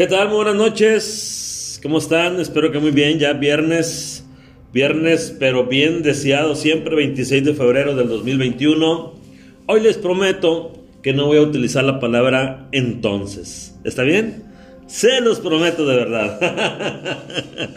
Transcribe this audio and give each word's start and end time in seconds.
¿Qué 0.00 0.06
tal? 0.06 0.28
Muy 0.28 0.36
buenas 0.36 0.54
noches. 0.54 1.78
¿Cómo 1.82 1.98
están? 1.98 2.40
Espero 2.40 2.72
que 2.72 2.78
muy 2.78 2.90
bien. 2.90 3.18
Ya 3.18 3.34
viernes, 3.34 4.24
viernes, 4.72 5.36
pero 5.38 5.66
bien 5.66 6.02
deseado 6.02 6.54
siempre, 6.54 6.96
26 6.96 7.44
de 7.44 7.52
febrero 7.52 7.94
del 7.94 8.08
2021. 8.08 9.12
Hoy 9.66 9.80
les 9.82 9.98
prometo 9.98 10.72
que 11.02 11.12
no 11.12 11.26
voy 11.26 11.36
a 11.36 11.42
utilizar 11.42 11.84
la 11.84 12.00
palabra 12.00 12.66
entonces. 12.72 13.78
¿Está 13.84 14.02
bien? 14.02 14.44
Se 14.86 15.20
los 15.20 15.38
prometo 15.38 15.86
de 15.86 15.96
verdad. 15.96 16.40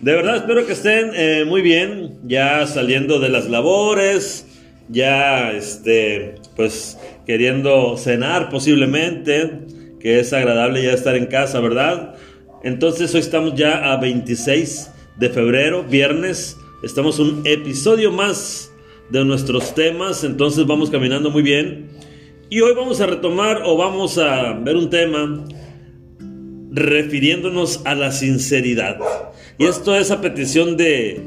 de 0.00 0.12
verdad 0.14 0.36
espero 0.36 0.66
que 0.66 0.72
estén 0.72 1.10
eh, 1.14 1.44
muy 1.44 1.60
bien, 1.60 2.20
ya 2.24 2.66
saliendo 2.66 3.20
de 3.20 3.28
las 3.28 3.50
labores, 3.50 4.46
ya 4.88 5.52
este, 5.52 6.36
pues 6.56 6.96
queriendo 7.26 7.98
cenar 7.98 8.48
posiblemente, 8.48 9.66
que 10.00 10.18
es 10.18 10.32
agradable 10.32 10.82
ya 10.82 10.92
estar 10.92 11.14
en 11.14 11.26
casa, 11.26 11.60
¿verdad? 11.60 12.14
Entonces 12.62 13.14
hoy 13.14 13.20
estamos 13.20 13.54
ya 13.54 13.92
a 13.92 13.96
26 13.98 14.90
de 15.18 15.28
febrero, 15.28 15.84
viernes, 15.84 16.56
estamos 16.82 17.18
un 17.18 17.42
episodio 17.44 18.10
más 18.10 18.72
de 19.10 19.24
nuestros 19.24 19.74
temas, 19.74 20.24
entonces 20.24 20.66
vamos 20.66 20.90
caminando 20.90 21.30
muy 21.30 21.42
bien. 21.42 21.88
Y 22.48 22.62
hoy 22.62 22.74
vamos 22.74 23.00
a 23.00 23.06
retomar 23.06 23.62
o 23.64 23.76
vamos 23.76 24.18
a 24.18 24.54
ver 24.54 24.76
un 24.76 24.90
tema 24.90 25.44
refiriéndonos 26.70 27.82
a 27.84 27.94
la 27.94 28.10
sinceridad. 28.12 28.98
Y 29.58 29.66
esto 29.66 29.94
es 29.94 30.10
a 30.10 30.20
petición 30.20 30.76
de, 30.76 31.20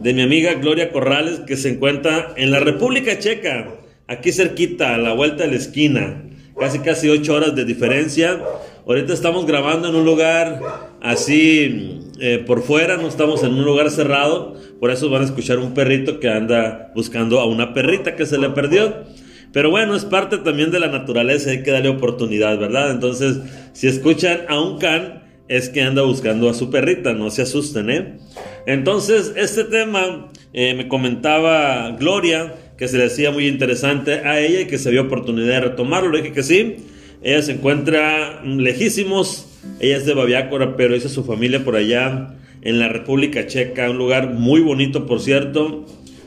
de 0.00 0.14
mi 0.14 0.22
amiga 0.22 0.54
Gloria 0.54 0.92
Corrales, 0.92 1.40
que 1.40 1.56
se 1.56 1.70
encuentra 1.70 2.34
en 2.36 2.50
la 2.50 2.60
República 2.60 3.18
Checa, 3.18 3.74
aquí 4.06 4.32
cerquita, 4.32 4.94
a 4.94 4.98
la 4.98 5.14
vuelta 5.14 5.44
de 5.44 5.50
la 5.50 5.56
esquina, 5.56 6.24
casi 6.58 6.80
casi 6.80 7.08
ocho 7.08 7.34
horas 7.34 7.54
de 7.54 7.64
diferencia. 7.64 8.42
Ahorita 8.86 9.12
estamos 9.12 9.46
grabando 9.46 9.88
en 9.88 9.94
un 9.94 10.04
lugar 10.04 10.60
así 11.02 12.00
eh, 12.20 12.42
por 12.46 12.62
fuera, 12.62 12.96
no 12.96 13.06
estamos 13.06 13.44
en 13.44 13.54
un 13.54 13.64
lugar 13.64 13.90
cerrado, 13.90 14.56
por 14.80 14.90
eso 14.90 15.08
van 15.10 15.22
a 15.22 15.24
escuchar 15.26 15.58
un 15.58 15.74
perrito 15.74 16.20
que 16.20 16.28
anda 16.28 16.90
buscando 16.94 17.38
a 17.40 17.46
una 17.46 17.74
perrita 17.74 18.16
que 18.16 18.26
se 18.26 18.38
le 18.38 18.50
perdió. 18.50 19.04
Pero 19.52 19.70
bueno, 19.70 19.94
es 19.94 20.04
parte 20.04 20.38
también 20.38 20.70
de 20.70 20.80
la 20.80 20.88
naturaleza, 20.88 21.50
hay 21.50 21.62
que 21.62 21.70
darle 21.70 21.88
oportunidad, 21.88 22.58
¿verdad? 22.58 22.90
Entonces, 22.90 23.38
si 23.72 23.88
escuchan 23.88 24.42
a 24.48 24.60
un 24.60 24.78
can, 24.78 25.22
es 25.48 25.70
que 25.70 25.80
anda 25.80 26.02
buscando 26.02 26.50
a 26.50 26.54
su 26.54 26.70
perrita, 26.70 27.14
no 27.14 27.30
se 27.30 27.42
asusten, 27.42 27.90
¿eh? 27.90 28.18
Entonces, 28.66 29.32
este 29.36 29.64
tema 29.64 30.28
eh, 30.52 30.74
me 30.74 30.88
comentaba 30.88 31.92
Gloria, 31.92 32.54
que 32.78 32.88
se 32.88 32.96
le 32.96 33.06
hacía 33.06 33.32
muy 33.32 33.48
interesante 33.48 34.12
a 34.12 34.40
ella 34.40 34.60
y 34.60 34.66
que 34.66 34.78
se 34.78 34.90
dio 34.90 35.02
oportunidad 35.02 35.48
de 35.48 35.60
retomarlo. 35.60 36.10
Le 36.10 36.22
dije 36.22 36.32
que 36.32 36.42
sí, 36.44 36.76
ella 37.22 37.42
se 37.42 37.52
encuentra 37.52 38.42
lejísimos, 38.44 39.46
ella 39.80 39.96
es 39.96 40.06
de 40.06 40.14
Baviácora, 40.14 40.76
pero 40.76 40.94
hizo 40.94 41.08
su 41.08 41.24
familia 41.24 41.64
por 41.64 41.74
allá 41.74 42.36
en 42.62 42.78
la 42.78 42.88
República 42.88 43.46
Checa, 43.46 43.90
un 43.90 43.98
lugar 43.98 44.32
muy 44.32 44.60
bonito, 44.60 45.06
por 45.06 45.20
cierto. 45.20 45.84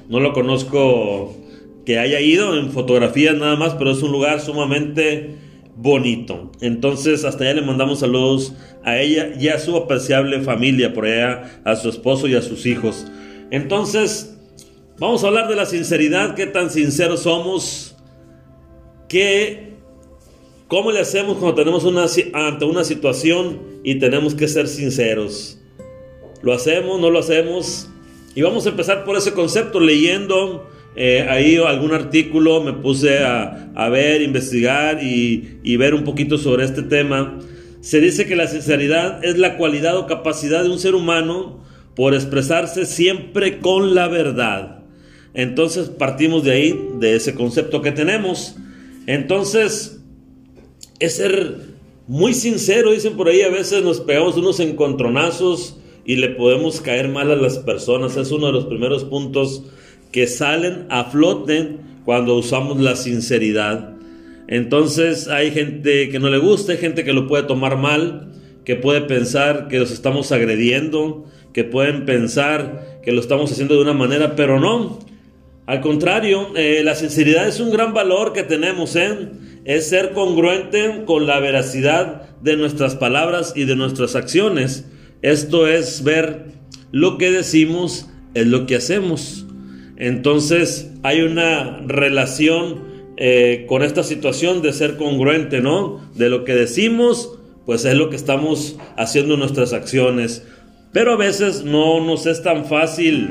No 0.09 0.19
lo 0.19 0.33
conozco 0.33 1.37
que 1.85 1.99
haya 1.99 2.19
ido 2.19 2.57
en 2.59 2.71
fotografías 2.71 3.35
nada 3.35 3.55
más, 3.55 3.75
pero 3.75 3.91
es 3.91 4.03
un 4.03 4.11
lugar 4.11 4.41
sumamente 4.41 5.35
bonito. 5.77 6.51
Entonces, 6.59 7.23
hasta 7.23 7.45
allá 7.45 7.55
le 7.55 7.61
mandamos 7.61 7.99
saludos 7.99 8.53
a 8.83 8.99
ella 8.99 9.31
y 9.39 9.47
a 9.47 9.57
su 9.57 9.77
apreciable 9.77 10.41
familia 10.41 10.93
por 10.93 11.05
allá, 11.05 11.61
a 11.63 11.77
su 11.77 11.89
esposo 11.89 12.27
y 12.27 12.35
a 12.35 12.41
sus 12.41 12.65
hijos. 12.65 13.07
Entonces, 13.51 14.30
vamos 15.01 15.23
a 15.23 15.27
hablar 15.29 15.47
de 15.47 15.55
la 15.55 15.65
sinceridad, 15.65 16.35
qué 16.35 16.45
tan 16.45 16.69
sinceros 16.69 17.23
somos, 17.23 17.95
qué, 19.09 19.73
cómo 20.67 20.91
le 20.91 20.99
hacemos 20.99 21.37
cuando 21.37 21.55
tenemos 21.55 21.83
ante 22.33 22.65
una 22.65 22.83
situación 22.83 23.81
y 23.83 23.95
tenemos 23.95 24.35
que 24.35 24.47
ser 24.47 24.67
sinceros. 24.67 25.59
¿Lo 26.43 26.53
hacemos? 26.53 27.01
¿No 27.01 27.09
lo 27.09 27.17
hacemos? 27.17 27.89
Y 28.35 28.43
vamos 28.43 28.67
a 28.67 28.69
empezar 28.69 29.03
por 29.03 29.17
ese 29.17 29.33
concepto 29.33 29.79
leyendo 29.79 30.69
eh, 30.95 31.25
ahí 31.27 31.55
algún 31.57 31.93
artículo, 31.93 32.61
me 32.61 32.73
puse 32.73 33.23
a, 33.23 33.89
ver, 33.89 34.21
investigar 34.21 35.03
y, 35.03 35.57
y, 35.63 35.77
ver 35.77 35.95
un 35.95 36.03
poquito 36.03 36.37
sobre 36.37 36.63
este 36.63 36.83
tema. 36.83 37.39
Se 37.79 37.99
dice 38.01 38.27
que 38.27 38.35
la 38.35 38.45
sinceridad 38.45 39.25
es 39.25 39.39
la 39.39 39.57
cualidad 39.57 39.97
o 39.97 40.05
capacidad 40.05 40.61
de 40.61 40.69
un 40.69 40.77
ser 40.77 40.93
humano 40.93 41.63
por 41.95 42.13
expresarse 42.13 42.85
siempre 42.85 43.57
con 43.57 43.95
la 43.95 44.07
verdad. 44.07 44.80
Entonces 45.33 45.89
partimos 45.89 46.43
de 46.43 46.51
ahí, 46.51 46.89
de 46.99 47.15
ese 47.15 47.33
concepto 47.33 47.81
que 47.81 47.91
tenemos. 47.91 48.55
Entonces, 49.07 50.01
es 50.99 51.15
ser 51.15 51.71
muy 52.07 52.33
sincero, 52.33 52.91
dicen 52.91 53.15
por 53.15 53.29
ahí, 53.29 53.41
a 53.41 53.49
veces 53.49 53.83
nos 53.83 54.01
pegamos 54.01 54.37
unos 54.37 54.59
encontronazos 54.59 55.77
y 56.05 56.17
le 56.17 56.29
podemos 56.29 56.81
caer 56.81 57.07
mal 57.07 57.31
a 57.31 57.35
las 57.35 57.59
personas. 57.59 58.17
Es 58.17 58.31
uno 58.31 58.47
de 58.47 58.53
los 58.53 58.65
primeros 58.65 59.05
puntos 59.05 59.63
que 60.11 60.27
salen 60.27 60.85
a 60.89 61.05
flote 61.05 61.77
cuando 62.05 62.35
usamos 62.35 62.79
la 62.81 62.95
sinceridad. 62.95 63.95
Entonces 64.47 65.27
hay 65.29 65.51
gente 65.51 66.09
que 66.09 66.19
no 66.19 66.29
le 66.29 66.37
gusta, 66.37 66.73
hay 66.73 66.77
gente 66.77 67.03
que 67.03 67.13
lo 67.13 67.27
puede 67.27 67.43
tomar 67.43 67.77
mal, 67.77 68.33
que 68.65 68.75
puede 68.75 69.01
pensar 69.01 69.67
que 69.69 69.79
los 69.79 69.91
estamos 69.91 70.31
agrediendo, 70.31 71.25
que 71.53 71.63
pueden 71.63 72.05
pensar 72.05 72.99
que 73.03 73.11
lo 73.11 73.21
estamos 73.21 73.51
haciendo 73.51 73.75
de 73.75 73.81
una 73.81 73.93
manera, 73.93 74.35
pero 74.35 74.59
no. 74.59 74.99
Al 75.65 75.81
contrario, 75.81 76.49
eh, 76.55 76.81
la 76.83 76.95
sinceridad 76.95 77.47
es 77.47 77.59
un 77.59 77.71
gran 77.71 77.93
valor 77.93 78.33
que 78.33 78.43
tenemos, 78.43 78.95
¿eh? 78.95 79.29
es 79.63 79.87
ser 79.87 80.11
congruente 80.13 81.03
con 81.05 81.27
la 81.27 81.39
veracidad 81.39 82.29
de 82.41 82.57
nuestras 82.57 82.95
palabras 82.95 83.53
y 83.55 83.65
de 83.65 83.75
nuestras 83.75 84.15
acciones. 84.15 84.85
Esto 85.21 85.67
es 85.67 86.03
ver 86.03 86.45
lo 86.91 87.17
que 87.17 87.31
decimos 87.31 88.09
es 88.33 88.47
lo 88.47 88.65
que 88.65 88.75
hacemos. 88.75 89.45
Entonces 89.97 90.91
hay 91.03 91.21
una 91.21 91.81
relación 91.85 92.91
eh, 93.17 93.65
con 93.67 93.83
esta 93.83 94.03
situación 94.03 94.61
de 94.61 94.73
ser 94.73 94.97
congruente, 94.97 95.61
¿no? 95.61 96.01
De 96.15 96.29
lo 96.29 96.43
que 96.43 96.55
decimos, 96.55 97.37
pues 97.65 97.85
es 97.85 97.95
lo 97.95 98.09
que 98.09 98.15
estamos 98.15 98.77
haciendo 98.97 99.35
en 99.35 99.41
nuestras 99.41 99.73
acciones. 99.73 100.45
Pero 100.91 101.13
a 101.13 101.17
veces 101.17 101.63
no 101.63 102.03
nos 102.03 102.25
es 102.25 102.41
tan 102.41 102.65
fácil, 102.65 103.29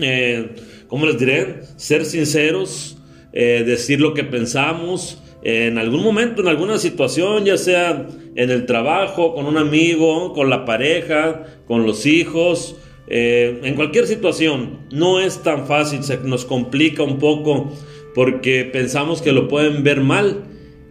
eh, 0.00 0.54
¿cómo 0.88 1.06
les 1.06 1.18
diré? 1.18 1.60
Ser 1.76 2.04
sinceros, 2.04 2.98
eh, 3.32 3.64
decir 3.66 4.00
lo 4.00 4.14
que 4.14 4.24
pensamos. 4.24 5.22
En 5.42 5.78
algún 5.78 6.02
momento, 6.02 6.42
en 6.42 6.48
alguna 6.48 6.78
situación, 6.78 7.44
ya 7.44 7.56
sea 7.56 8.08
en 8.34 8.50
el 8.50 8.66
trabajo, 8.66 9.34
con 9.34 9.46
un 9.46 9.58
amigo, 9.58 10.32
con 10.32 10.50
la 10.50 10.64
pareja, 10.64 11.44
con 11.66 11.86
los 11.86 12.06
hijos, 12.06 12.76
eh, 13.08 13.60
en 13.62 13.74
cualquier 13.74 14.06
situación 14.06 14.80
no 14.90 15.20
es 15.20 15.42
tan 15.42 15.66
fácil, 15.66 16.02
se 16.02 16.18
nos 16.18 16.44
complica 16.44 17.04
un 17.04 17.18
poco 17.18 17.72
porque 18.14 18.64
pensamos 18.64 19.22
que 19.22 19.32
lo 19.32 19.46
pueden 19.46 19.84
ver 19.84 20.00
mal. 20.00 20.44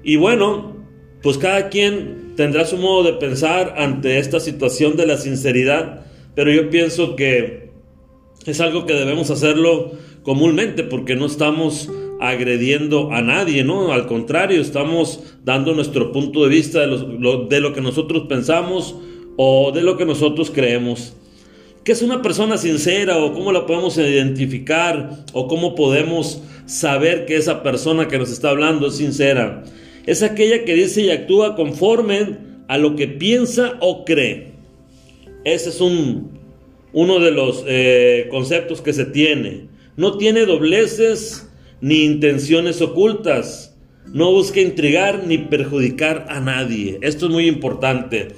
Y 0.03 0.15
bueno, 0.15 0.85
pues 1.21 1.37
cada 1.37 1.69
quien 1.69 2.33
tendrá 2.35 2.65
su 2.65 2.77
modo 2.77 3.03
de 3.03 3.13
pensar 3.13 3.75
ante 3.77 4.19
esta 4.19 4.39
situación 4.39 4.95
de 4.95 5.07
la 5.07 5.17
sinceridad, 5.17 6.05
pero 6.35 6.51
yo 6.51 6.69
pienso 6.69 7.15
que 7.15 7.64
es 8.45 8.61
algo 8.61 8.85
que 8.85 8.93
debemos 8.93 9.31
hacerlo 9.31 9.91
comúnmente 10.23 10.83
porque 10.83 11.15
no 11.15 11.25
estamos 11.25 11.89
agrediendo 12.19 13.11
a 13.11 13.21
nadie, 13.21 13.63
¿no? 13.63 13.91
Al 13.91 14.07
contrario, 14.07 14.61
estamos 14.61 15.21
dando 15.43 15.73
nuestro 15.73 16.11
punto 16.11 16.43
de 16.43 16.49
vista 16.49 16.81
de 16.81 17.47
de 17.49 17.59
lo 17.59 17.73
que 17.73 17.81
nosotros 17.81 18.23
pensamos 18.27 18.95
o 19.37 19.71
de 19.71 19.81
lo 19.81 19.97
que 19.97 20.05
nosotros 20.05 20.51
creemos. 20.51 21.13
¿Qué 21.83 21.91
es 21.91 22.01
una 22.01 22.21
persona 22.23 22.57
sincera 22.57 23.17
o 23.17 23.33
cómo 23.33 23.51
la 23.51 23.67
podemos 23.67 23.97
identificar 23.97 25.23
o 25.33 25.47
cómo 25.47 25.75
podemos 25.75 26.41
saber 26.65 27.27
que 27.27 27.35
esa 27.35 27.61
persona 27.61 28.07
que 28.07 28.17
nos 28.17 28.31
está 28.31 28.49
hablando 28.49 28.87
es 28.87 28.95
sincera? 28.95 29.63
Es 30.07 30.23
aquella 30.23 30.65
que 30.65 30.73
dice 30.73 31.01
y 31.01 31.11
actúa 31.11 31.55
conforme 31.55 32.37
a 32.67 32.79
lo 32.79 32.95
que 32.95 33.07
piensa 33.07 33.77
o 33.81 34.03
cree. 34.03 34.53
Ese 35.43 35.69
es 35.69 35.79
un, 35.79 36.31
uno 36.95 37.19
de 37.19 37.31
los 37.31 37.65
eh, 37.67 38.27
conceptos 38.31 38.81
que 38.81 38.93
se 38.93 39.05
tiene. 39.05 39.67
No 39.97 40.17
tiene 40.17 40.45
dobleces 40.45 41.51
ni 41.81 42.05
intenciones 42.05 42.81
ocultas. 42.81 43.77
No 44.13 44.31
busca 44.31 44.61
intrigar 44.61 45.25
ni 45.27 45.37
perjudicar 45.37 46.25
a 46.29 46.39
nadie. 46.39 46.97
Esto 47.01 47.25
es 47.25 47.33
muy 47.33 47.47
importante. 47.47 48.29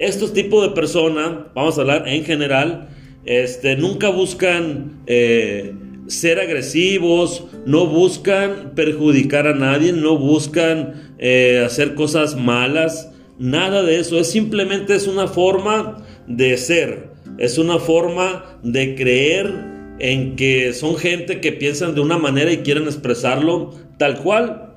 Estos 0.00 0.32
tipos 0.32 0.66
de 0.66 0.74
personas, 0.74 1.52
vamos 1.54 1.78
a 1.78 1.82
hablar 1.82 2.08
en 2.08 2.24
general, 2.24 2.88
este, 3.24 3.76
nunca 3.76 4.08
buscan 4.08 5.02
eh, 5.06 5.72
ser 6.08 6.40
agresivos, 6.40 7.44
no 7.64 7.86
buscan 7.86 8.72
perjudicar 8.74 9.46
a 9.46 9.54
nadie, 9.54 9.92
no 9.92 10.18
buscan 10.18 11.12
eh, 11.18 11.62
hacer 11.64 11.94
cosas 11.94 12.34
malas, 12.34 13.12
nada 13.38 13.84
de 13.84 14.00
eso. 14.00 14.18
Es 14.18 14.30
simplemente 14.32 14.96
es 14.96 15.06
una 15.06 15.28
forma 15.28 16.04
de 16.26 16.56
ser, 16.56 17.09
es 17.40 17.58
una 17.58 17.78
forma 17.78 18.60
de 18.62 18.94
creer 18.94 19.52
en 19.98 20.36
que 20.36 20.72
son 20.72 20.96
gente 20.96 21.40
que 21.40 21.52
piensan 21.52 21.94
de 21.94 22.00
una 22.00 22.18
manera 22.18 22.52
y 22.52 22.58
quieren 22.58 22.84
expresarlo 22.84 23.74
tal 23.98 24.18
cual. 24.22 24.76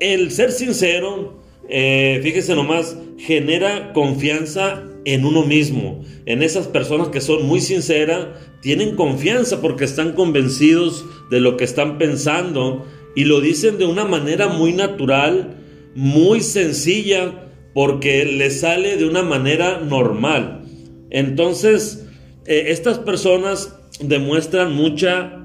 El 0.00 0.30
ser 0.30 0.50
sincero 0.50 1.40
eh, 1.72 2.18
fíjese 2.24 2.56
nomás, 2.56 2.96
genera 3.16 3.92
confianza 3.92 4.82
en 5.04 5.24
uno 5.24 5.44
mismo, 5.44 6.02
en 6.26 6.42
esas 6.42 6.66
personas 6.66 7.08
que 7.08 7.20
son 7.20 7.46
muy 7.46 7.60
sinceras, 7.60 8.26
tienen 8.60 8.96
confianza 8.96 9.60
porque 9.62 9.84
están 9.84 10.14
convencidos 10.14 11.04
de 11.30 11.38
lo 11.38 11.56
que 11.56 11.62
están 11.62 11.96
pensando 11.96 12.84
y 13.14 13.24
lo 13.24 13.40
dicen 13.40 13.78
de 13.78 13.86
una 13.86 14.04
manera 14.04 14.48
muy 14.48 14.72
natural, 14.72 15.58
muy 15.94 16.40
sencilla, 16.40 17.46
porque 17.72 18.24
les 18.24 18.60
sale 18.60 18.96
de 18.96 19.04
una 19.04 19.22
manera 19.22 19.78
normal. 19.78 20.59
Entonces, 21.10 22.06
eh, 22.46 22.66
estas 22.68 22.98
personas 22.98 23.76
demuestran 24.00 24.74
mucha 24.74 25.36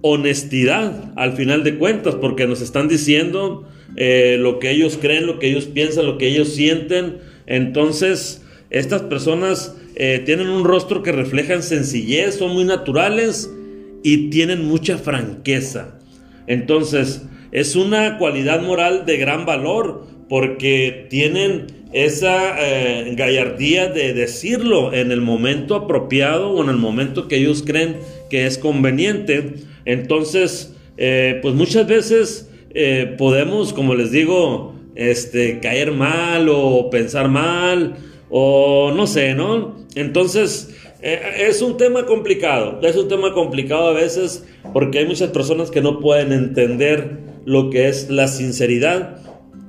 honestidad 0.00 1.12
al 1.16 1.32
final 1.32 1.64
de 1.64 1.76
cuentas, 1.76 2.14
porque 2.14 2.46
nos 2.46 2.60
están 2.60 2.88
diciendo 2.88 3.68
eh, 3.96 4.36
lo 4.38 4.58
que 4.58 4.70
ellos 4.70 4.98
creen, 5.00 5.26
lo 5.26 5.38
que 5.38 5.48
ellos 5.48 5.66
piensan, 5.66 6.06
lo 6.06 6.18
que 6.18 6.28
ellos 6.28 6.54
sienten. 6.54 7.18
Entonces, 7.46 8.42
estas 8.70 9.02
personas 9.02 9.76
eh, 9.96 10.22
tienen 10.24 10.48
un 10.48 10.64
rostro 10.64 11.02
que 11.02 11.12
reflejan 11.12 11.62
sencillez, 11.62 12.36
son 12.36 12.52
muy 12.52 12.64
naturales 12.64 13.50
y 14.02 14.30
tienen 14.30 14.64
mucha 14.64 14.98
franqueza. 14.98 15.98
Entonces, 16.46 17.22
es 17.50 17.76
una 17.76 18.18
cualidad 18.18 18.62
moral 18.62 19.04
de 19.06 19.16
gran 19.16 19.46
valor 19.46 20.06
porque 20.28 21.06
tienen 21.10 21.66
esa 21.92 22.56
eh, 22.58 23.14
gallardía 23.16 23.88
de 23.88 24.12
decirlo 24.12 24.92
en 24.92 25.10
el 25.12 25.20
momento 25.20 25.74
apropiado 25.74 26.50
o 26.50 26.62
en 26.62 26.70
el 26.70 26.76
momento 26.76 27.28
que 27.28 27.36
ellos 27.36 27.62
creen 27.66 27.96
que 28.30 28.46
es 28.46 28.58
conveniente. 28.58 29.54
Entonces, 29.84 30.74
eh, 30.96 31.38
pues 31.42 31.54
muchas 31.54 31.86
veces 31.86 32.44
podemos, 33.16 33.72
como 33.72 33.96
les 33.96 34.12
digo, 34.12 34.74
este, 34.94 35.60
caer 35.60 35.92
mal 35.92 36.48
o 36.48 36.90
pensar 36.90 37.28
mal 37.28 37.96
o 38.30 38.92
no 38.94 39.06
sé, 39.06 39.34
¿no? 39.34 39.76
Entonces, 39.94 40.74
eh, 41.00 41.46
es 41.48 41.62
un 41.62 41.76
tema 41.76 42.06
complicado, 42.06 42.80
es 42.82 42.96
un 42.96 43.08
tema 43.08 43.32
complicado 43.32 43.88
a 43.88 43.92
veces 43.92 44.44
porque 44.72 44.98
hay 44.98 45.06
muchas 45.06 45.30
personas 45.30 45.70
que 45.70 45.80
no 45.80 46.00
pueden 46.00 46.32
entender 46.32 47.18
lo 47.44 47.70
que 47.70 47.88
es 47.88 48.10
la 48.10 48.26
sinceridad, 48.26 49.20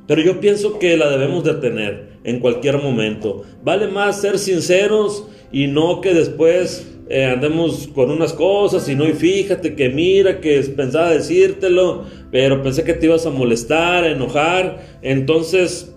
pero 0.10 0.24
yo 0.24 0.40
pienso 0.40 0.80
que 0.80 0.98
la 0.98 1.08
debemos 1.08 1.44
de 1.44 1.54
tener 1.54 2.18
en 2.24 2.40
cualquier 2.40 2.80
momento. 2.80 3.44
Vale 3.64 3.88
más 3.90 4.20
ser 4.20 4.40
sinceros 4.40 5.28
y 5.52 5.68
no 5.68 6.02
que 6.02 6.16
después 6.16 6.98
eh, 7.10 7.26
andemos 7.26 7.88
con 7.94 8.10
unas 8.10 8.34
cosas 8.34 8.90
y 8.90 8.96
no, 8.96 9.08
y 9.08 9.14
fíjate 9.14 9.76
que 9.76 9.90
mira, 9.90 10.42
que 10.42 10.60
pensaba 10.62 11.12
decírtelo, 11.12 12.06
pero 12.32 12.64
pensé 12.64 12.84
que 12.84 12.96
te 12.96 13.06
ibas 13.06 13.28
a 13.28 13.30
molestar, 13.30 14.04
a 14.04 14.10
enojar, 14.10 14.84
entonces 15.04 15.94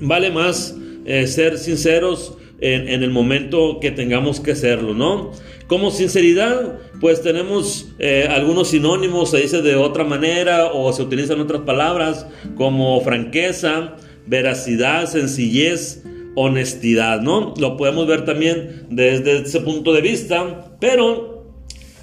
vale 0.00 0.30
más 0.30 0.74
eh, 1.04 1.26
ser 1.26 1.58
sinceros 1.58 2.37
en, 2.60 3.02
el 3.02 3.10
momento 3.10 3.78
que 3.80 3.90
tengamos 3.90 4.40
que 4.40 4.52
hacerlo, 4.52 4.94
¿no? 4.94 5.32
Como 5.66 5.90
sinceridad, 5.90 6.78
pues 7.00 7.22
tenemos 7.22 7.88
eh, 7.98 8.26
algunos 8.30 8.68
sinónimos, 8.68 9.30
se 9.30 9.38
dice 9.38 9.62
de 9.62 9.76
otra 9.76 10.04
manera 10.04 10.72
o 10.72 10.92
se 10.92 11.02
utilizan 11.02 11.40
otras 11.40 11.62
palabras 11.62 12.26
como 12.56 13.00
franqueza, 13.02 13.96
veracidad, 14.26 15.06
sencillez, 15.06 16.02
honestidad, 16.34 17.20
¿no? 17.20 17.54
Lo 17.58 17.76
podemos 17.76 18.06
ver 18.06 18.24
también 18.24 18.86
desde 18.90 19.42
ese 19.42 19.60
punto 19.60 19.92
de 19.92 20.00
vista, 20.00 20.76
pero 20.80 21.52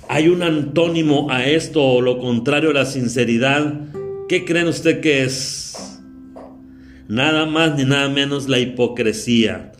hay 0.07 0.27
un 0.27 0.43
antónimo 0.43 1.27
a 1.31 1.45
esto 1.45 1.83
o 1.83 2.01
lo 2.01 2.19
contrario 2.19 2.69
a 2.69 2.73
la 2.73 2.85
sinceridad. 2.85 3.73
¿Qué 4.29 4.45
creen 4.45 4.67
usted 4.67 5.01
que 5.01 5.23
es? 5.23 5.65
nada 7.07 7.45
más 7.45 7.75
ni 7.77 7.85
nada 7.85 8.09
menos 8.09 8.47
la 8.47 8.59
hipocresía. 8.59 9.71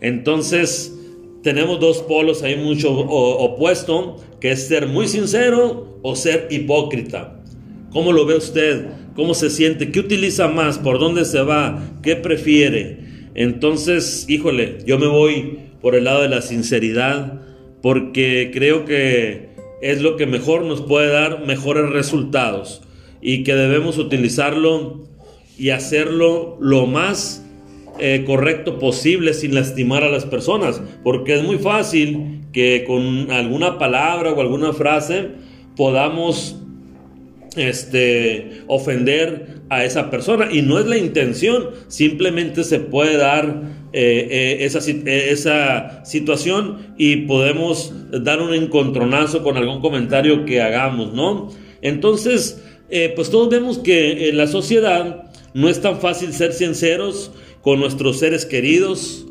Entonces, 0.00 0.94
tenemos 1.42 1.80
dos 1.80 1.98
polos 2.02 2.42
ahí 2.42 2.56
mucho 2.56 2.92
opuesto, 2.92 4.16
que 4.40 4.52
es 4.52 4.68
ser 4.68 4.86
muy 4.86 5.08
sincero 5.08 5.98
o 6.02 6.16
ser 6.16 6.48
hipócrita. 6.50 7.42
¿Cómo 7.90 8.12
lo 8.12 8.26
ve 8.26 8.36
usted? 8.36 8.86
¿Cómo 9.14 9.34
se 9.34 9.50
siente? 9.50 9.90
¿Qué 9.90 10.00
utiliza 10.00 10.48
más? 10.48 10.78
¿Por 10.78 10.98
dónde 10.98 11.24
se 11.24 11.40
va? 11.40 11.82
¿Qué 12.02 12.16
prefiere? 12.16 12.98
Entonces, 13.34 14.26
híjole, 14.28 14.78
yo 14.86 14.98
me 14.98 15.06
voy 15.06 15.58
por 15.80 15.94
el 15.94 16.04
lado 16.04 16.22
de 16.22 16.28
la 16.28 16.42
sinceridad 16.42 17.40
porque 17.82 18.50
creo 18.52 18.84
que 18.84 19.48
es 19.80 20.02
lo 20.02 20.16
que 20.16 20.26
mejor 20.26 20.64
nos 20.64 20.82
puede 20.82 21.08
dar 21.08 21.46
mejores 21.46 21.88
resultados 21.90 22.82
y 23.20 23.44
que 23.44 23.54
debemos 23.54 23.98
utilizarlo 23.98 25.06
y 25.56 25.70
hacerlo 25.70 26.56
lo 26.60 26.86
más 26.86 27.44
eh, 28.00 28.24
correcto 28.24 28.78
posible 28.78 29.34
sin 29.34 29.54
lastimar 29.54 30.04
a 30.04 30.08
las 30.08 30.24
personas, 30.24 30.80
porque 31.02 31.34
es 31.34 31.42
muy 31.42 31.58
fácil 31.58 32.42
que 32.52 32.84
con 32.86 33.30
alguna 33.30 33.78
palabra 33.78 34.32
o 34.32 34.40
alguna 34.40 34.72
frase 34.72 35.30
podamos 35.76 36.56
este, 37.56 38.62
ofender 38.68 39.62
a 39.68 39.84
esa 39.84 40.10
persona 40.10 40.48
y 40.52 40.62
no 40.62 40.78
es 40.78 40.86
la 40.86 40.96
intención, 40.96 41.70
simplemente 41.88 42.62
se 42.62 42.78
puede 42.78 43.16
dar 43.16 43.62
eh, 43.92 44.28
eh, 44.30 44.64
esa, 44.64 44.78
esa 44.78 46.04
situación 46.04 46.94
y 46.98 47.16
podemos 47.26 47.92
dar 48.12 48.40
un 48.40 48.54
encontronazo 48.54 49.42
con 49.42 49.56
algún 49.56 49.80
comentario 49.80 50.44
que 50.44 50.62
hagamos, 50.62 51.14
¿no? 51.14 51.50
Entonces, 51.82 52.62
pues 53.14 53.30
todos 53.30 53.50
vemos 53.50 53.78
que 53.78 54.30
en 54.30 54.36
la 54.36 54.46
sociedad 54.46 55.28
no 55.54 55.68
es 55.68 55.80
tan 55.80 56.00
fácil 56.00 56.32
ser 56.32 56.52
sinceros 56.52 57.32
con 57.62 57.80
nuestros 57.80 58.18
seres 58.18 58.46
queridos. 58.46 59.26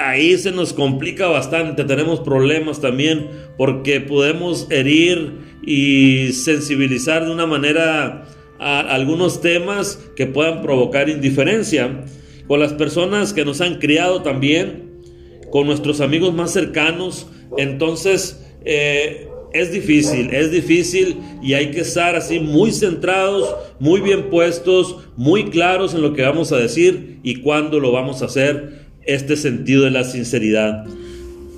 Ahí 0.00 0.36
se 0.36 0.50
nos 0.50 0.72
complica 0.72 1.28
bastante, 1.28 1.84
tenemos 1.84 2.20
problemas 2.20 2.80
también 2.80 3.28
porque 3.56 4.00
podemos 4.00 4.66
herir 4.70 5.34
y 5.64 6.32
sensibilizar 6.32 7.24
de 7.24 7.30
una 7.30 7.46
manera 7.46 8.26
a 8.58 8.80
algunos 8.80 9.40
temas 9.40 10.00
que 10.16 10.26
puedan 10.26 10.62
provocar 10.62 11.08
indiferencia. 11.08 12.04
Con 12.48 12.60
las 12.60 12.72
personas 12.72 13.32
que 13.32 13.44
nos 13.44 13.60
han 13.60 13.78
criado 13.78 14.22
también, 14.22 15.02
con 15.50 15.66
nuestros 15.66 16.00
amigos 16.00 16.34
más 16.34 16.52
cercanos, 16.52 17.26
entonces 17.56 18.44
eh, 18.64 19.28
es 19.52 19.72
difícil, 19.72 20.30
es 20.32 20.50
difícil 20.50 21.16
y 21.42 21.54
hay 21.54 21.70
que 21.70 21.80
estar 21.80 22.16
así 22.16 22.40
muy 22.40 22.72
centrados, 22.72 23.54
muy 23.78 24.00
bien 24.00 24.30
puestos, 24.30 24.96
muy 25.16 25.44
claros 25.44 25.94
en 25.94 26.02
lo 26.02 26.14
que 26.14 26.22
vamos 26.22 26.52
a 26.52 26.58
decir 26.58 27.07
y 27.22 27.36
cuándo 27.36 27.80
lo 27.80 27.92
vamos 27.92 28.22
a 28.22 28.26
hacer, 28.26 28.86
este 29.04 29.36
sentido 29.36 29.84
de 29.84 29.90
la 29.90 30.04
sinceridad. 30.04 30.84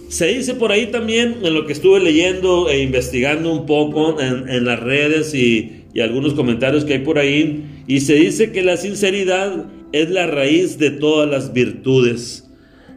Se 0.08 0.26
dice 0.26 0.54
por 0.54 0.72
ahí 0.72 0.86
también, 0.86 1.38
en 1.42 1.54
lo 1.54 1.66
que 1.66 1.72
estuve 1.72 2.00
leyendo 2.00 2.68
e 2.68 2.82
investigando 2.82 3.52
un 3.52 3.66
poco 3.66 4.20
en, 4.20 4.64
las 4.64 4.80
redes 4.80 5.34
y, 5.34 5.84
y 5.94 6.00
algunos 6.00 6.34
comentarios 6.34 6.84
que 6.84 6.94
hay 6.94 6.98
por 7.00 7.18
ahí, 7.18 7.64
y 7.86 8.00
se 8.00 8.14
dice 8.14 8.52
que 8.52 8.62
la 8.62 8.76
sinceridad 8.76 9.66
es 9.92 10.10
la 10.10 10.26
raíz 10.26 10.78
de 10.78 10.90
todas 10.90 11.28
las 11.28 11.52
virtudes. 11.52 12.48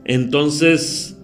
Entonces, 0.06 1.18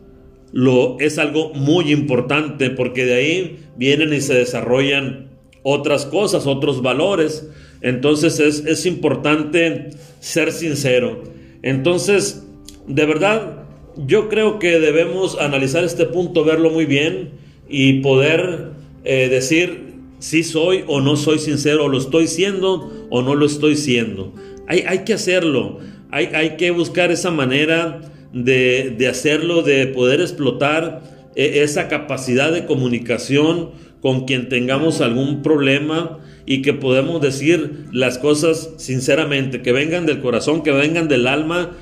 lo, 0.52 1.00
es 1.00 1.18
algo 1.18 1.54
muy 1.54 1.92
importante 1.92 2.70
porque 2.70 3.06
de 3.06 3.14
ahí 3.14 3.60
vienen 3.78 4.14
y 4.14 4.22
se 4.22 4.34
desarrollan 4.34 5.28
otras 5.64 6.06
cosas, 6.06 6.48
otros 6.48 6.82
valores. 6.82 7.48
Entonces 7.82 8.40
es, 8.40 8.66
es 8.66 8.86
importante 8.86 9.92
ser 10.20 10.52
sincero. 10.52 11.24
Entonces, 11.62 12.46
de 12.88 13.06
verdad, 13.06 13.64
yo 13.96 14.30
creo 14.30 14.60
que 14.60 14.80
debemos 14.80 15.38
analizar 15.40 15.84
este 15.84 16.06
punto, 16.06 16.44
verlo 16.44 16.70
muy 16.70 16.86
bien 16.86 17.32
y 17.68 18.02
poder 18.02 18.72
eh, 19.04 19.30
decir 19.30 19.90
si 20.20 20.44
soy 20.44 20.84
o 20.88 21.02
no 21.02 21.16
soy 21.16 21.40
sincero, 21.40 21.88
lo 21.88 21.98
estoy 21.98 22.28
siendo 22.28 23.08
o 23.10 23.22
no 23.22 23.36
lo 23.36 23.46
estoy 23.46 23.76
siendo. 23.76 24.34
Hay, 24.68 24.84
hay 24.88 25.00
que 25.00 25.14
hacerlo, 25.14 25.80
hay, 26.12 26.28
hay 26.34 26.58
que 26.58 26.72
buscar 26.72 27.12
esa 27.12 27.32
manera 27.32 28.02
de, 28.34 29.08
hacerlo, 29.10 29.62
de 29.62 29.88
poder 29.88 30.22
explotar 30.22 31.02
eh, 31.36 31.62
esa 31.64 31.88
capacidad 31.88 32.52
de 32.52 32.66
comunicación 32.66 33.72
con 34.02 34.26
quien 34.26 34.50
tengamos 34.50 35.02
algún 35.02 35.42
problema 35.42 36.20
y 36.50 36.64
que 36.64 36.74
podemos 36.74 37.22
decir 37.22 37.86
las 37.92 38.18
cosas 38.18 38.72
sinceramente, 38.78 39.62
que 39.62 39.72
vengan 39.72 40.08
del 40.08 40.20
corazón, 40.20 40.64
que 40.64 40.72
vengan 40.72 41.08
del 41.08 41.28
alma, 41.28 41.78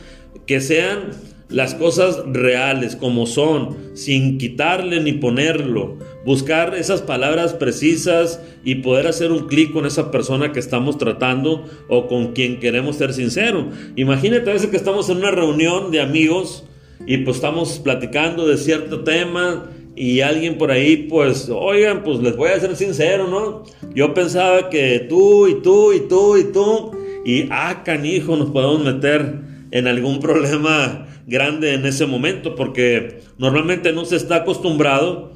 que 0.46 0.60
sean 0.60 1.12
las 1.48 1.74
cosas 1.74 2.22
reales 2.26 2.98
como 2.98 3.28
son, 3.28 3.78
sin 3.94 4.38
quitarle 4.38 5.00
ni 5.00 5.14
ponerlo, 5.14 5.98
buscar 6.26 6.76
esas 6.76 7.02
palabras 7.02 7.54
precisas 7.54 8.42
y 8.66 8.76
poder 8.76 9.08
hacer 9.08 9.32
un 9.32 9.48
clic 9.48 9.72
con 9.72 9.86
esa 9.86 10.12
persona 10.12 10.52
que 10.52 10.60
estamos 10.60 10.98
tratando 10.98 11.64
o 11.88 12.08
con 12.08 12.34
quien 12.34 12.60
queremos 12.60 12.98
ser 12.98 13.14
sincero. 13.14 13.70
Imagínate 13.96 14.50
a 14.50 14.54
veces 14.54 14.70
que 14.70 14.76
estamos 14.76 15.10
en 15.10 15.18
una 15.18 15.32
reunión 15.32 15.92
de 15.92 16.02
amigos 16.02 16.66
y 17.06 17.20
pues 17.20 17.38
estamos 17.38 17.80
platicando 17.80 18.46
de 18.46 18.58
cierto 18.58 19.06
tema 19.06 19.70
y 19.98 20.22
alguien 20.22 20.60
por 20.60 20.70
ahí 20.70 21.08
pues, 21.10 21.50
oigan, 21.50 22.04
pues 22.04 22.20
les 22.20 22.38
voy 22.38 22.50
a 22.52 22.60
ser 22.60 22.76
sincero, 22.76 23.28
¿no? 23.28 23.64
Yo 23.96 24.14
pensaba 24.14 24.70
que 24.70 25.06
tú 25.10 25.48
y 25.48 25.56
tú 25.62 25.92
y 25.92 26.02
tú 26.02 26.38
y 26.38 26.44
tú 26.46 26.92
y, 27.26 27.48
ah, 27.50 27.82
canijo, 27.84 28.38
nos 28.38 28.52
podemos 28.52 28.84
meter 28.84 29.42
en 29.72 29.88
algún 29.88 30.20
problema 30.20 31.08
grande 31.26 31.74
en 31.74 31.86
ese 31.86 32.06
momento, 32.06 32.56
porque 32.56 33.22
normalmente 33.40 33.92
no 33.92 34.06
se 34.06 34.16
está 34.16 34.38
acostumbrado 34.38 35.34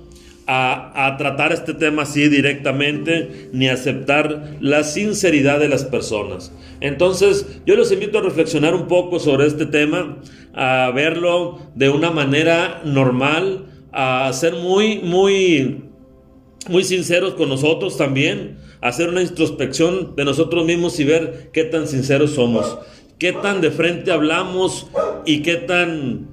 a, 0.48 1.16
tratar 1.18 1.54
este 1.54 1.74
tema 1.74 2.04
así 2.04 2.28
directamente, 2.28 3.50
ni 3.54 3.68
aceptar 3.68 4.58
la 4.60 4.84
sinceridad 4.84 5.60
de 5.60 5.70
las 5.70 5.86
personas. 5.86 6.52
Entonces, 6.82 7.62
yo 7.66 7.76
los 7.76 7.92
invito 7.92 8.20
a 8.20 8.22
reflexionar 8.22 8.76
un 8.76 8.88
poco 8.88 9.20
sobre 9.20 9.48
este 9.48 9.66
tema, 9.66 10.18
a 10.54 10.92
verlo 10.94 11.60
de 11.76 11.90
una 11.90 12.12
manera 12.12 12.82
normal, 12.84 13.71
a 13.92 14.32
ser 14.34 14.56
muy, 14.56 15.00
muy, 15.00 15.84
muy 16.70 16.84
sinceros 16.84 17.34
con 17.34 17.50
nosotros 17.50 17.98
también, 17.98 18.58
hacer 18.82 19.10
una 19.10 19.22
introspección 19.22 20.16
de 20.16 20.26
nosotros 20.26 20.66
mismos 20.66 21.00
y 21.00 21.04
ver 21.04 21.50
qué 21.54 21.64
tan 21.64 21.88
sinceros 21.88 22.32
somos, 22.32 22.78
qué 23.20 23.34
tan 23.34 23.62
de 23.62 23.72
frente 23.72 24.12
hablamos 24.12 24.88
y 25.26 25.42
qué 25.42 25.56
tan 25.56 26.32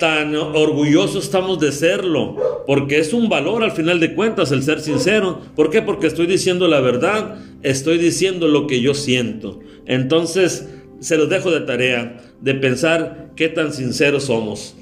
tan 0.00 0.34
orgullosos 0.34 1.24
estamos 1.24 1.60
de 1.60 1.70
serlo, 1.72 2.64
porque 2.66 2.98
es 2.98 3.12
un 3.12 3.28
valor 3.28 3.62
al 3.62 3.72
final 3.72 4.00
de 4.00 4.14
cuentas 4.14 4.50
el 4.50 4.62
ser 4.62 4.80
sincero. 4.80 5.40
¿Por 5.54 5.68
qué? 5.70 5.82
Porque 5.82 6.06
estoy 6.06 6.26
diciendo 6.26 6.66
la 6.68 6.80
verdad, 6.80 7.38
estoy 7.62 7.98
diciendo 7.98 8.48
lo 8.48 8.66
que 8.66 8.80
yo 8.80 8.94
siento. 8.94 9.60
Entonces, 9.86 10.68
se 11.00 11.16
los 11.16 11.28
dejo 11.28 11.50
de 11.50 11.60
tarea 11.60 12.18
de 12.40 12.54
pensar 12.54 13.32
qué 13.36 13.48
tan 13.48 13.72
sinceros 13.72 14.24
somos. 14.24 14.74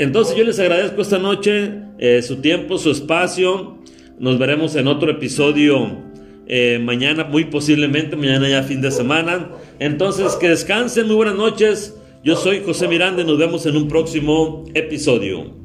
Entonces 0.00 0.34
yo 0.34 0.44
les 0.44 0.58
agradezco 0.58 1.02
esta 1.02 1.18
noche 1.18 1.74
eh, 1.98 2.22
su 2.22 2.36
tiempo, 2.36 2.78
su 2.78 2.90
espacio. 2.90 3.76
Nos 4.18 4.38
veremos 4.38 4.74
en 4.76 4.86
otro 4.86 5.10
episodio 5.10 5.98
eh, 6.46 6.80
mañana, 6.82 7.24
muy 7.24 7.44
posiblemente, 7.44 8.16
mañana 8.16 8.48
ya 8.48 8.62
fin 8.62 8.80
de 8.80 8.90
semana. 8.90 9.50
Entonces 9.78 10.36
que 10.36 10.48
descansen, 10.48 11.06
muy 11.06 11.16
buenas 11.16 11.34
noches. 11.34 12.00
Yo 12.24 12.34
soy 12.34 12.62
José 12.64 12.88
Miranda 12.88 13.20
y 13.20 13.26
nos 13.26 13.36
vemos 13.36 13.66
en 13.66 13.76
un 13.76 13.88
próximo 13.88 14.64
episodio. 14.72 15.59